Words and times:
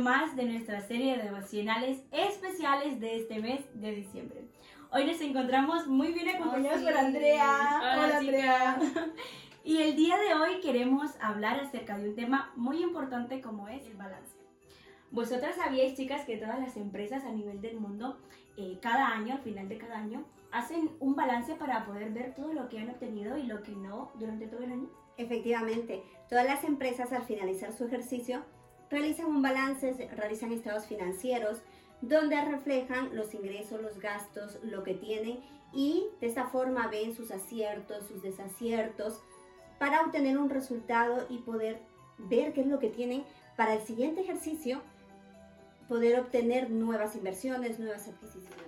más 0.00 0.34
de 0.36 0.44
nuestra 0.44 0.80
serie 0.80 1.16
de 1.16 1.24
devocionales 1.24 2.02
especiales 2.10 3.00
de 3.00 3.18
este 3.18 3.38
mes 3.40 3.60
de 3.74 3.92
diciembre. 3.92 4.44
Hoy 4.92 5.04
nos 5.06 5.20
encontramos 5.20 5.86
muy 5.86 6.12
bien 6.12 6.28
acompañados 6.28 6.78
Oh, 6.78 6.80
sí. 6.80 6.84
por 6.86 6.96
Andrea. 6.96 7.78
Hola, 7.80 8.18
Andrea. 8.18 8.78
Y 9.62 9.76
el 9.82 9.94
día 9.94 10.16
de 10.16 10.32
hoy 10.34 10.60
queremos 10.62 11.10
hablar 11.20 11.60
acerca 11.60 11.98
de 11.98 12.08
un 12.08 12.14
tema 12.16 12.50
muy 12.56 12.82
importante 12.82 13.42
como 13.42 13.68
es 13.68 13.84
el 13.86 13.94
balance. 13.94 14.34
Vosotras 15.10 15.54
sabíais, 15.56 15.94
chicas, 15.98 16.24
que 16.24 16.38
todas 16.38 16.58
las 16.58 16.78
empresas 16.78 17.24
a 17.24 17.30
nivel 17.30 17.60
del 17.60 17.78
mundo, 17.78 18.18
eh, 18.56 18.78
cada 18.80 19.08
año, 19.08 19.34
al 19.34 19.40
final 19.42 19.68
de 19.68 19.76
cada 19.76 19.98
año, 19.98 20.24
hacen 20.50 20.90
un 20.98 21.14
balance 21.14 21.56
para 21.56 21.84
poder 21.84 22.10
ver 22.10 22.34
todo 22.34 22.54
lo 22.54 22.70
que 22.70 22.78
han 22.78 22.88
obtenido 22.88 23.36
y 23.36 23.42
lo 23.42 23.62
que 23.62 23.72
no 23.72 24.10
durante 24.14 24.46
todo 24.46 24.62
el 24.64 24.72
año. 24.72 24.88
Efectivamente, 25.18 26.02
todas 26.30 26.46
las 26.46 26.64
empresas 26.64 27.12
al 27.12 27.24
finalizar 27.24 27.70
su 27.74 27.84
ejercicio 27.84 28.42
realizan 28.90 29.26
un 29.26 29.42
balance, 29.42 30.08
realizan 30.14 30.52
estados 30.52 30.86
financieros 30.86 31.62
donde 32.00 32.42
reflejan 32.44 33.14
los 33.14 33.34
ingresos, 33.34 33.80
los 33.80 33.98
gastos, 33.98 34.58
lo 34.62 34.82
que 34.82 34.94
tienen 34.94 35.40
y 35.72 36.06
de 36.20 36.26
esta 36.26 36.46
forma 36.46 36.88
ven 36.88 37.14
sus 37.14 37.30
aciertos, 37.30 38.06
sus 38.06 38.22
desaciertos 38.22 39.20
para 39.78 40.02
obtener 40.02 40.38
un 40.38 40.50
resultado 40.50 41.26
y 41.28 41.38
poder 41.38 41.80
ver 42.18 42.52
qué 42.52 42.62
es 42.62 42.66
lo 42.66 42.78
que 42.78 42.90
tienen 42.90 43.24
para 43.56 43.74
el 43.74 43.82
siguiente 43.82 44.22
ejercicio, 44.22 44.82
poder 45.88 46.18
obtener 46.18 46.70
nuevas 46.70 47.16
inversiones, 47.16 47.78
nuevas 47.78 48.08
adquisiciones. 48.08 48.66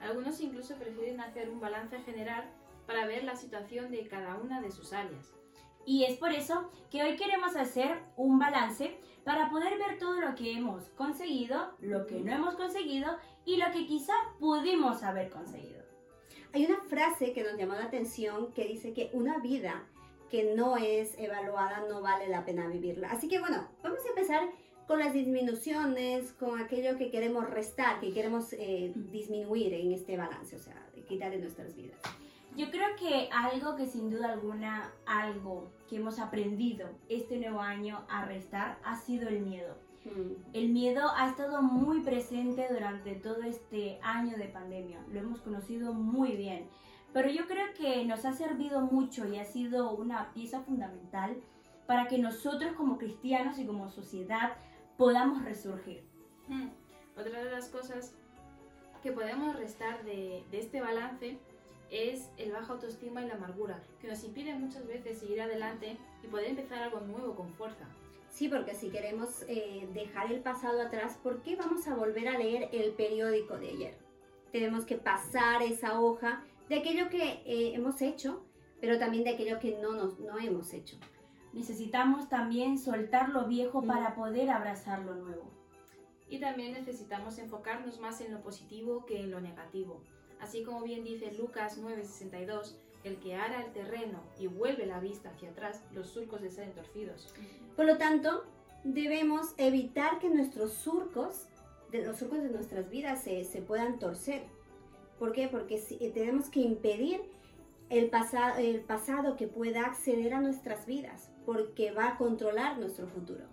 Algunos 0.00 0.40
incluso 0.40 0.76
prefieren 0.76 1.20
hacer 1.20 1.48
un 1.48 1.60
balance 1.60 1.98
general 2.00 2.44
para 2.86 3.06
ver 3.06 3.24
la 3.24 3.36
situación 3.36 3.90
de 3.90 4.06
cada 4.08 4.36
una 4.36 4.60
de 4.60 4.72
sus 4.72 4.92
áreas. 4.92 5.32
Y 5.84 6.04
es 6.04 6.16
por 6.16 6.32
eso 6.32 6.70
que 6.90 7.02
hoy 7.02 7.16
queremos 7.16 7.56
hacer 7.56 7.98
un 8.16 8.38
balance 8.38 8.96
para 9.24 9.50
poder 9.50 9.78
ver 9.78 9.98
todo 9.98 10.20
lo 10.20 10.34
que 10.34 10.52
hemos 10.52 10.84
conseguido, 10.90 11.72
lo 11.80 12.06
que 12.06 12.20
no 12.20 12.32
hemos 12.32 12.54
conseguido 12.54 13.16
y 13.44 13.56
lo 13.56 13.70
que 13.72 13.86
quizá 13.86 14.14
pudimos 14.38 15.02
haber 15.02 15.30
conseguido. 15.30 15.82
Hay 16.52 16.66
una 16.66 16.80
frase 16.82 17.32
que 17.32 17.42
nos 17.42 17.56
llamó 17.56 17.74
la 17.74 17.84
atención 17.84 18.52
que 18.52 18.66
dice 18.66 18.92
que 18.92 19.10
una 19.12 19.38
vida 19.38 19.84
que 20.30 20.54
no 20.54 20.76
es 20.76 21.18
evaluada 21.18 21.84
no 21.88 22.00
vale 22.00 22.28
la 22.28 22.44
pena 22.44 22.66
vivirla. 22.66 23.10
Así 23.10 23.28
que 23.28 23.38
bueno, 23.38 23.68
vamos 23.82 24.00
a 24.04 24.08
empezar 24.08 24.48
con 24.86 24.98
las 24.98 25.12
disminuciones, 25.12 26.32
con 26.32 26.60
aquello 26.60 26.98
que 26.98 27.10
queremos 27.10 27.48
restar, 27.48 28.00
que 28.00 28.12
queremos 28.12 28.52
eh, 28.52 28.92
disminuir 28.94 29.72
en 29.74 29.92
este 29.92 30.16
balance, 30.16 30.56
o 30.56 30.58
sea, 30.58 30.86
quitar 31.06 31.30
de 31.30 31.38
nuestras 31.38 31.74
vidas. 31.74 32.00
Yo 32.56 32.70
creo 32.70 32.96
que 32.98 33.30
algo 33.32 33.76
que 33.76 33.86
sin 33.86 34.10
duda 34.10 34.32
alguna, 34.32 34.92
algo 35.06 35.70
que 35.88 35.96
hemos 35.96 36.18
aprendido 36.18 36.88
este 37.08 37.38
nuevo 37.38 37.60
año 37.60 38.04
a 38.10 38.26
restar 38.26 38.78
ha 38.84 38.96
sido 38.96 39.28
el 39.28 39.40
miedo. 39.40 39.76
Mm, 40.04 40.32
El 40.52 40.68
miedo 40.70 41.10
ha 41.16 41.28
estado 41.28 41.62
muy 41.62 42.00
presente 42.00 42.66
durante 42.70 43.14
todo 43.14 43.42
este 43.42 43.98
año 44.02 44.36
de 44.36 44.46
pandemia, 44.46 45.00
lo 45.10 45.20
hemos 45.20 45.40
conocido 45.40 45.94
muy 45.94 46.36
bien, 46.36 46.68
pero 47.12 47.30
yo 47.30 47.46
creo 47.46 47.72
que 47.74 48.04
nos 48.04 48.24
ha 48.24 48.32
servido 48.32 48.80
mucho 48.80 49.26
y 49.26 49.38
ha 49.38 49.44
sido 49.44 49.94
una 49.94 50.32
pieza 50.34 50.60
fundamental 50.60 51.36
para 51.86 52.08
que 52.08 52.18
nosotros 52.18 52.72
como 52.72 52.98
cristianos 52.98 53.58
y 53.58 53.66
como 53.66 53.88
sociedad 53.88 54.56
podamos 54.96 55.44
resurgir. 55.44 56.04
Hmm. 56.48 56.68
Otra 57.16 57.44
de 57.44 57.50
las 57.50 57.68
cosas 57.68 58.14
que 59.02 59.12
podemos 59.12 59.56
restar 59.56 60.04
de, 60.04 60.44
de 60.50 60.58
este 60.58 60.80
balance 60.80 61.38
es 61.92 62.30
el 62.38 62.52
baja 62.52 62.72
autoestima 62.72 63.22
y 63.22 63.28
la 63.28 63.34
amargura, 63.34 63.82
que 64.00 64.08
nos 64.08 64.24
impiden 64.24 64.60
muchas 64.60 64.86
veces 64.86 65.18
seguir 65.18 65.42
adelante 65.42 65.98
y 66.24 66.26
poder 66.26 66.48
empezar 66.48 66.82
algo 66.82 67.00
nuevo 67.00 67.34
con 67.36 67.52
fuerza. 67.52 67.86
Sí, 68.30 68.48
porque 68.48 68.74
si 68.74 68.88
queremos 68.88 69.44
eh, 69.46 69.86
dejar 69.92 70.32
el 70.32 70.40
pasado 70.40 70.80
atrás, 70.80 71.18
¿por 71.22 71.42
qué 71.42 71.54
vamos 71.54 71.86
a 71.86 71.94
volver 71.94 72.28
a 72.28 72.38
leer 72.38 72.70
el 72.72 72.92
periódico 72.92 73.58
de 73.58 73.68
ayer? 73.68 73.94
Tenemos 74.52 74.86
que 74.86 74.96
pasar 74.96 75.62
esa 75.62 76.00
hoja 76.00 76.42
de 76.70 76.76
aquello 76.76 77.10
que 77.10 77.42
eh, 77.44 77.74
hemos 77.74 78.00
hecho, 78.00 78.42
pero 78.80 78.98
también 78.98 79.24
de 79.24 79.30
aquello 79.30 79.58
que 79.60 79.78
no, 79.78 79.92
nos, 79.92 80.18
no 80.18 80.38
hemos 80.38 80.72
hecho. 80.72 80.96
Necesitamos 81.52 82.30
también 82.30 82.78
soltar 82.78 83.28
lo 83.28 83.46
viejo 83.46 83.82
Mm. 83.82 83.86
para 83.86 84.14
poder 84.14 84.48
abrazar 84.48 85.00
lo 85.00 85.14
nuevo. 85.14 85.50
Y 86.30 86.38
también 86.40 86.72
necesitamos 86.72 87.38
enfocarnos 87.38 88.00
más 88.00 88.22
en 88.22 88.32
lo 88.32 88.40
positivo 88.40 89.04
que 89.04 89.20
en 89.20 89.30
lo 89.30 89.42
negativo. 89.42 90.00
Así 90.42 90.62
como 90.64 90.82
bien 90.82 91.04
dice 91.04 91.32
Lucas 91.38 91.78
9:62, 91.80 92.76
el 93.04 93.16
que 93.20 93.34
ara 93.36 93.64
el 93.64 93.72
terreno 93.72 94.20
y 94.38 94.48
vuelve 94.48 94.86
la 94.86 95.00
vista 95.00 95.30
hacia 95.30 95.50
atrás, 95.50 95.82
los 95.92 96.08
surcos 96.08 96.40
le 96.40 96.50
salen 96.50 96.72
torcidos. 96.72 97.32
Por 97.76 97.86
lo 97.86 97.96
tanto, 97.96 98.44
debemos 98.84 99.54
evitar 99.56 100.18
que 100.18 100.28
nuestros 100.28 100.72
surcos, 100.72 101.48
de 101.90 102.04
los 102.04 102.18
surcos 102.18 102.42
de 102.42 102.50
nuestras 102.50 102.90
vidas, 102.90 103.22
se, 103.22 103.44
se 103.44 103.62
puedan 103.62 103.98
torcer. 103.98 104.42
¿Por 105.18 105.32
qué? 105.32 105.46
Porque 105.48 105.78
si- 105.78 105.98
eh, 106.04 106.10
tenemos 106.10 106.48
que 106.50 106.60
impedir 106.60 107.20
el, 107.88 108.10
pasa- 108.10 108.60
el 108.60 108.80
pasado 108.80 109.36
que 109.36 109.46
pueda 109.46 109.82
acceder 109.84 110.34
a 110.34 110.40
nuestras 110.40 110.86
vidas, 110.86 111.30
porque 111.46 111.92
va 111.92 112.08
a 112.08 112.16
controlar 112.18 112.78
nuestro 112.78 113.06
futuro. 113.06 113.44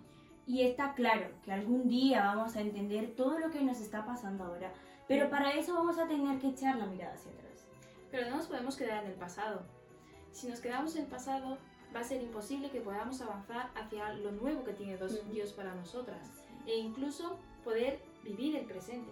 Y 0.46 0.62
está 0.62 0.94
claro 0.94 1.28
que 1.44 1.52
algún 1.52 1.86
día 1.88 2.24
vamos 2.24 2.56
a 2.56 2.60
entender 2.60 3.14
todo 3.14 3.38
lo 3.38 3.50
que 3.50 3.62
nos 3.62 3.80
está 3.80 4.04
pasando 4.04 4.44
ahora, 4.44 4.72
pero 5.10 5.28
para 5.28 5.50
eso 5.54 5.74
vamos 5.74 5.98
a 5.98 6.06
tener 6.06 6.38
que 6.38 6.46
echar 6.48 6.76
la 6.76 6.86
mirada 6.86 7.14
hacia 7.14 7.32
atrás. 7.32 7.66
Pero 8.12 8.30
no 8.30 8.36
nos 8.36 8.46
podemos 8.46 8.76
quedar 8.76 9.02
en 9.02 9.10
el 9.10 9.16
pasado. 9.16 9.62
Si 10.30 10.46
nos 10.46 10.60
quedamos 10.60 10.94
en 10.94 11.02
el 11.02 11.08
pasado, 11.10 11.58
va 11.92 11.98
a 11.98 12.04
ser 12.04 12.22
imposible 12.22 12.70
que 12.70 12.80
podamos 12.80 13.20
avanzar 13.20 13.70
hacia 13.74 14.12
lo 14.14 14.30
nuevo 14.30 14.62
que 14.62 14.72
tiene 14.72 14.96
Dios 15.32 15.52
para 15.52 15.74
nosotras 15.74 16.30
e 16.64 16.78
incluso 16.78 17.40
poder 17.64 18.00
vivir 18.22 18.54
el 18.54 18.66
presente. 18.66 19.10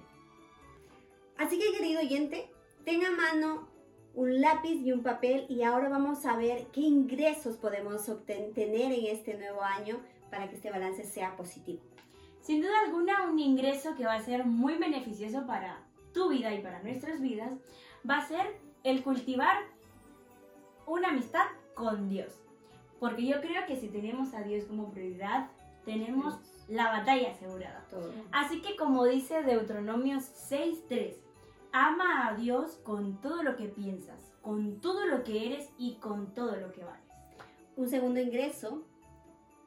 Así 1.36 1.58
que 1.58 1.76
querido 1.76 2.00
oyente, 2.00 2.48
tenga 2.84 3.08
a 3.08 3.10
mano 3.10 3.66
un 4.14 4.40
lápiz 4.40 4.76
y 4.76 4.92
un 4.92 5.02
papel 5.02 5.46
y 5.48 5.64
ahora 5.64 5.88
vamos 5.88 6.24
a 6.26 6.36
ver 6.36 6.68
qué 6.68 6.82
ingresos 6.82 7.56
podemos 7.56 8.08
obten- 8.08 8.54
tener 8.54 8.92
en 8.92 9.06
este 9.06 9.36
nuevo 9.36 9.62
año 9.62 10.00
para 10.30 10.48
que 10.48 10.54
este 10.54 10.70
balance 10.70 11.02
sea 11.02 11.36
positivo. 11.36 11.82
Sin 12.40 12.62
duda 12.62 12.80
alguna, 12.84 13.26
un 13.28 13.40
ingreso 13.40 13.96
que 13.96 14.04
va 14.06 14.14
a 14.14 14.22
ser 14.22 14.46
muy 14.46 14.76
beneficioso 14.76 15.44
para 15.46 15.87
tu 16.18 16.28
vida 16.28 16.52
y 16.52 16.60
para 16.60 16.82
nuestras 16.82 17.20
vidas 17.20 17.54
va 18.08 18.18
a 18.18 18.26
ser 18.26 18.58
el 18.82 19.04
cultivar 19.04 19.56
una 20.84 21.10
amistad 21.10 21.46
con 21.74 22.08
Dios. 22.08 22.42
Porque 22.98 23.24
yo 23.24 23.40
creo 23.40 23.64
que 23.68 23.76
si 23.76 23.88
tenemos 23.88 24.34
a 24.34 24.42
Dios 24.42 24.64
como 24.64 24.90
prioridad, 24.90 25.48
tenemos 25.84 26.34
la 26.66 26.90
batalla 26.90 27.30
asegurada. 27.30 27.86
Todo. 27.88 28.12
Así 28.32 28.60
que 28.60 28.76
como 28.76 29.04
dice 29.04 29.44
Deuteronomios 29.44 30.24
6.3, 30.50 31.14
ama 31.72 32.26
a 32.26 32.34
Dios 32.34 32.80
con 32.82 33.20
todo 33.20 33.44
lo 33.44 33.54
que 33.54 33.68
piensas, 33.68 34.34
con 34.42 34.80
todo 34.80 35.06
lo 35.06 35.22
que 35.22 35.46
eres 35.46 35.70
y 35.78 35.98
con 36.00 36.34
todo 36.34 36.56
lo 36.56 36.72
que 36.72 36.82
vales. 36.82 37.14
Un 37.76 37.88
segundo 37.88 38.18
ingreso 38.18 38.82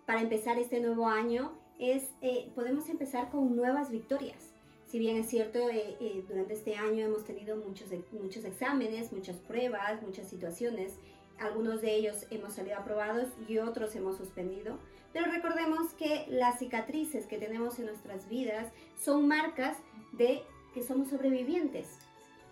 para 0.06 0.19
empezar 0.19 0.59
este 0.59 0.81
nuevo 0.81 1.07
año 1.07 1.53
es, 1.79 2.12
eh, 2.22 2.51
podemos 2.56 2.89
empezar 2.89 3.29
con 3.29 3.56
nuevas 3.56 3.89
victorias. 3.89 4.51
Si 4.91 5.00
bien 5.00 5.16
es 5.16 5.29
cierto, 5.29 5.69
eh, 5.69 5.96
eh, 6.02 6.25
durante 6.28 6.53
este 6.53 6.75
año 6.75 7.06
hemos 7.06 7.24
tenido 7.24 7.56
muchos, 7.56 7.88
muchos 8.12 8.44
exámenes, 8.44 9.13
muchas 9.13 9.38
pruebas, 9.38 10.02
muchas 10.03 10.28
situaciones. 10.28 10.96
Algunos 11.40 11.81
de 11.81 11.96
ellos 11.96 12.25
hemos 12.29 12.56
salido 12.56 12.78
aprobados 12.78 13.30
y 13.47 13.59
otros 13.59 13.96
hemos 13.96 14.18
suspendido. 14.18 14.80
Pero 15.13 15.31
recordemos 15.31 15.94
que 15.94 16.25
las 16.28 16.59
cicatrices 16.59 17.25
que 17.25 17.38
tenemos 17.38 17.80
en 17.80 17.85
nuestras 17.85 18.28
vidas 18.28 18.68
son 19.01 19.30
marcas 19.30 19.78
de 20.12 20.41
que 20.74 20.84
somos 20.84 21.07
sobrevivientes, 21.07 21.88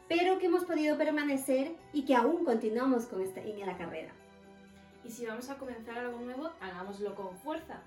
pero 0.07 0.39
que 0.39 0.45
hemos 0.45 0.63
podido 0.63 0.97
permanecer 0.97 1.73
y 1.91 2.05
que 2.05 2.16
aún 2.16 2.46
continuamos 2.46 3.08
con 3.08 3.22
esta, 3.22 3.41
en 3.41 3.59
la 3.66 3.78
carrera. 3.78 4.14
Y 5.03 5.11
si 5.11 5.25
vamos 5.25 5.49
a 5.49 5.57
comenzar 5.57 5.97
algo 5.97 6.19
nuevo, 6.19 6.51
hagámoslo 6.59 7.16
con 7.16 7.37
fuerza. 7.37 7.81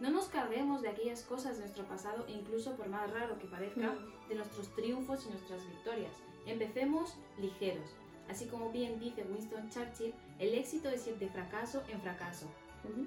No 0.00 0.10
nos 0.10 0.26
carguemos 0.26 0.82
de 0.82 0.90
aquellas 0.90 1.22
cosas 1.22 1.56
de 1.56 1.62
nuestro 1.62 1.84
pasado, 1.84 2.24
incluso 2.28 2.76
por 2.76 2.88
más 2.88 3.10
raro 3.10 3.38
que 3.38 3.46
parezca, 3.46 3.94
de 4.28 4.34
nuestros 4.34 4.72
triunfos 4.76 5.26
y 5.26 5.30
nuestras 5.30 5.66
victorias. 5.66 6.12
Empecemos 6.46 7.16
ligeros. 7.38 7.90
Así 8.28 8.46
como 8.46 8.70
bien 8.70 9.00
dice 9.00 9.24
Winston 9.24 9.70
Churchill, 9.70 10.14
el 10.38 10.54
éxito 10.54 10.88
es 10.88 11.06
ir 11.06 11.18
de 11.18 11.28
fracaso 11.28 11.82
en 11.88 12.00
fracaso. 12.00 12.46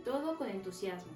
Todo 0.03 0.37
con 0.37 0.49
entusiasmo. 0.49 1.13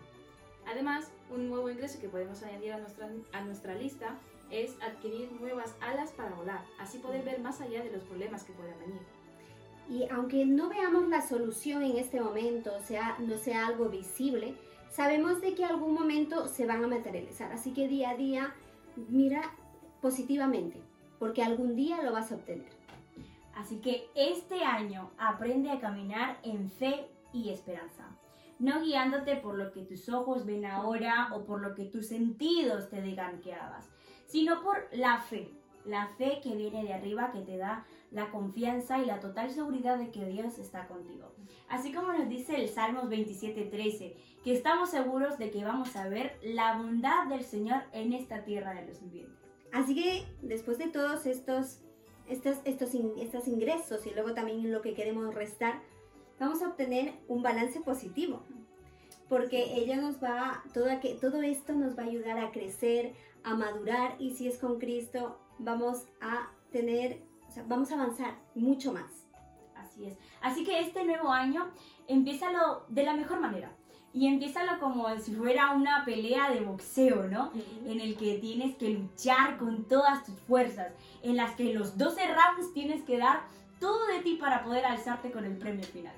Además, 0.65 1.11
un 1.29 1.49
nuevo 1.49 1.69
ingreso 1.69 1.99
que 1.99 2.09
podemos 2.09 2.41
añadir 2.43 2.73
a 2.73 2.79
nuestra, 2.79 3.09
a 3.33 3.41
nuestra 3.41 3.75
lista 3.75 4.17
es 4.49 4.75
adquirir 4.81 5.31
nuevas 5.33 5.75
alas 5.81 6.11
para 6.11 6.35
volar, 6.35 6.63
así 6.79 6.99
poder 6.99 7.23
ver 7.23 7.39
más 7.39 7.61
allá 7.61 7.83
de 7.83 7.91
los 7.91 8.03
problemas 8.03 8.43
que 8.43 8.53
puedan 8.53 8.79
venir. 8.79 9.01
Y 9.89 10.07
aunque 10.09 10.45
no 10.45 10.69
veamos 10.69 11.07
la 11.09 11.21
solución 11.21 11.83
en 11.83 11.97
este 11.97 12.19
momento, 12.19 12.73
o 12.75 12.81
sea, 12.81 13.17
no 13.19 13.37
sea 13.37 13.67
algo 13.67 13.89
visible, 13.89 14.55
sabemos 14.89 15.41
de 15.41 15.53
que 15.53 15.63
algún 15.65 15.93
momento 15.93 16.47
se 16.47 16.65
van 16.65 16.83
a 16.83 16.87
materializar. 16.87 17.51
Así 17.51 17.71
que 17.71 17.87
día 17.87 18.11
a 18.11 18.15
día 18.15 18.53
mira 19.09 19.53
positivamente, 20.01 20.81
porque 21.19 21.43
algún 21.43 21.75
día 21.75 22.01
lo 22.01 22.13
vas 22.13 22.31
a 22.31 22.35
obtener. 22.35 22.69
Así 23.55 23.77
que 23.77 24.09
este 24.15 24.63
año 24.63 25.11
aprende 25.17 25.69
a 25.71 25.79
caminar 25.79 26.39
en 26.43 26.69
fe 26.69 27.07
y 27.31 27.49
esperanza. 27.49 28.09
no 28.57 28.81
guiándote 28.81 29.35
por 29.35 29.57
lo 29.57 29.71
que 29.73 29.81
tus 29.81 30.07
ojos 30.07 30.45
ven 30.45 30.65
ahora 30.65 31.29
o 31.33 31.43
por 31.43 31.61
lo 31.61 31.75
que 31.75 31.85
tus 31.85 32.07
sentidos 32.07 32.89
te 32.89 33.01
digan 33.01 33.41
que 33.41 33.53
hagas, 33.53 33.89
sino 34.27 34.61
por 34.63 34.87
la 34.93 35.19
fe, 35.19 35.49
la 35.83 36.07
fe 36.17 36.39
que 36.41 36.55
viene 36.55 36.83
de 36.83 36.93
arriba, 36.93 37.31
que 37.31 37.41
te 37.41 37.57
da 37.57 37.85
la 38.15 38.31
confianza 38.31 38.97
y 38.99 39.05
la 39.05 39.19
total 39.19 39.51
seguridad 39.51 39.97
de 39.99 40.09
que 40.09 40.25
Dios 40.25 40.57
está 40.57 40.87
contigo. 40.87 41.33
Así 41.67 41.93
como 41.93 42.13
nos 42.13 42.29
dice 42.29 42.55
el 42.55 42.69
Salmos 42.69 43.09
27:13, 43.09 44.15
que 44.43 44.53
estamos 44.53 44.89
seguros 44.89 45.37
de 45.37 45.51
que 45.51 45.63
vamos 45.63 45.95
a 45.95 46.07
ver 46.07 46.39
la 46.41 46.77
bondad 46.77 47.27
del 47.27 47.43
Señor 47.43 47.83
en 47.91 48.13
esta 48.13 48.43
tierra 48.45 48.73
de 48.73 48.87
los 48.87 49.01
vivientes. 49.01 49.37
Así 49.73 49.93
que 49.93 50.25
después 50.41 50.77
de 50.77 50.87
todos 50.87 51.25
estos, 51.25 51.81
estos, 52.29 52.57
estos, 52.63 52.93
estos 52.93 53.47
ingresos 53.47 54.07
y 54.07 54.11
luego 54.11 54.33
también 54.33 54.71
lo 54.71 54.81
que 54.81 54.93
queremos 54.93 55.35
restar, 55.35 55.81
vamos 56.39 56.61
a 56.61 56.69
obtener 56.69 57.13
un 57.27 57.43
balance 57.43 57.81
positivo. 57.81 58.41
Porque 59.27 59.75
ella 59.75 59.97
nos 59.97 60.23
va, 60.23 60.63
todo, 60.73 60.87
todo 61.19 61.41
esto 61.41 61.73
nos 61.73 61.97
va 61.97 62.03
a 62.03 62.05
ayudar 62.05 62.37
a 62.37 62.51
crecer, 62.51 63.13
a 63.43 63.55
madurar 63.55 64.15
y 64.19 64.31
si 64.35 64.47
es 64.47 64.57
con 64.57 64.79
Cristo, 64.79 65.37
vamos 65.59 66.05
a 66.21 66.51
tener, 66.71 67.21
sea, 67.55 67.65
vamos 67.67 67.91
a 67.91 67.95
avanzar 67.95 68.35
mucho 68.53 68.93
más. 68.93 69.25
Así 69.75 70.05
es. 70.05 70.17
Así 70.41 70.63
que 70.63 70.79
este 70.79 71.03
nuevo 71.05 71.31
año, 71.31 71.71
empieza 72.07 72.47
de 72.89 73.03
la 73.03 73.13
mejor 73.13 73.39
manera 73.39 73.71
y 74.13 74.27
empiézalo 74.27 74.79
como 74.79 75.09
si 75.19 75.33
fuera 75.33 75.71
una 75.71 76.05
pelea 76.05 76.49
de 76.49 76.61
boxeo, 76.61 77.27
¿no? 77.27 77.51
En 77.85 77.99
el 77.99 78.15
que 78.15 78.37
tienes 78.37 78.77
que 78.77 78.91
luchar 78.91 79.57
con 79.57 79.85
todas 79.89 80.25
tus 80.25 80.39
fuerzas, 80.41 80.93
en 81.21 81.35
las 81.35 81.55
que 81.55 81.73
los 81.73 81.97
12 81.97 82.21
rounds 82.27 82.73
tienes 82.73 83.03
que 83.03 83.17
dar 83.17 83.41
todo 83.79 84.07
de 84.07 84.19
ti 84.21 84.37
para 84.39 84.63
poder 84.63 84.85
alzarte 84.85 85.31
con 85.31 85.43
el 85.43 85.57
premio 85.57 85.83
final. 85.83 86.15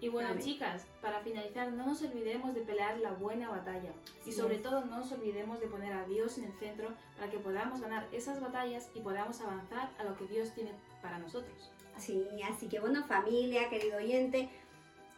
Y 0.00 0.08
bueno, 0.08 0.30
chicas, 0.38 0.86
para 1.02 1.20
finalizar, 1.20 1.72
no 1.72 1.86
nos 1.86 2.02
olvidemos 2.02 2.54
de 2.54 2.60
pelear 2.60 2.98
la 2.98 3.12
buena 3.12 3.50
batalla. 3.50 3.92
y 4.24 4.32
sobre 4.32 4.58
todo, 4.58 4.84
no 4.84 4.98
nos 4.98 5.10
olvidemos 5.12 5.58
de 5.60 5.66
poner 5.66 5.92
a 5.92 6.04
Dios 6.06 6.38
en 6.38 6.44
el 6.44 6.52
centro 6.52 6.88
para 7.16 7.30
que 7.30 7.38
podamos 7.38 7.80
ganar 7.80 8.06
esas 8.12 8.40
batallas 8.40 8.90
y 8.94 9.00
podamos 9.00 9.40
avanzar 9.40 9.90
a 9.98 10.04
lo 10.04 10.16
que 10.16 10.26
Dios 10.26 10.52
tiene 10.54 10.72
para 11.02 11.18
nosotros. 11.18 11.72
Sí, 11.96 12.24
así 12.48 12.68
que 12.68 12.78
bueno, 12.78 13.04
familia, 13.08 13.68
querido 13.68 13.96
oyente, 13.96 14.48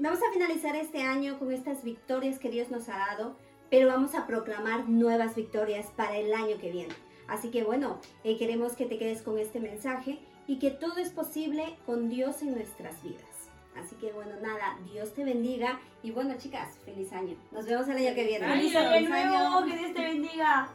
Vamos 0.02 0.20
a 0.22 0.32
finalizar 0.32 0.74
este 0.76 1.02
año 1.02 1.38
con 1.38 1.52
estas 1.52 1.84
victorias 1.84 2.38
que 2.38 2.48
Dios 2.48 2.70
nos 2.70 2.88
ha 2.88 2.96
dado, 2.96 3.36
pero 3.68 3.86
vamos 3.86 4.14
a 4.14 4.26
proclamar 4.26 4.88
nuevas 4.88 5.36
victorias 5.36 5.88
para 5.94 6.16
el 6.16 6.32
año 6.32 6.56
que 6.58 6.72
viene. 6.72 6.94
Así 7.28 7.50
que 7.50 7.64
bueno, 7.64 8.00
eh, 8.24 8.38
queremos 8.38 8.72
que 8.72 8.86
te 8.86 8.96
quedes 8.96 9.20
con 9.20 9.38
este 9.38 9.60
mensaje 9.60 10.18
y 10.46 10.58
que 10.58 10.70
todo 10.70 10.96
es 10.96 11.10
posible 11.10 11.76
con 11.84 12.08
Dios 12.08 12.40
en 12.40 12.52
nuestras 12.54 13.02
vidas. 13.02 13.29
Así 13.76 13.94
que 13.96 14.12
bueno, 14.12 14.32
nada, 14.42 14.78
Dios 14.92 15.14
te 15.14 15.24
bendiga 15.24 15.80
y 16.02 16.10
bueno 16.10 16.34
chicas, 16.36 16.76
feliz 16.84 17.12
año. 17.12 17.36
Nos 17.52 17.66
vemos 17.66 17.88
el 17.88 17.96
año 17.96 18.14
que 18.14 18.24
viene. 18.24 18.46
¡Feliz 18.46 18.76
año! 18.76 19.64
¡Que 19.64 19.76
Dios 19.76 19.94
te 19.94 20.02
bendiga! 20.02 20.68